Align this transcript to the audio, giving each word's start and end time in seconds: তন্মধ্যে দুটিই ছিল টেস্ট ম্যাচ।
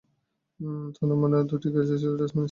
তন্মধ্যে 0.95 1.39
দুটিই 1.51 1.71
ছিল 2.01 2.11
টেস্ট 2.19 2.33
ম্যাচ। 2.35 2.39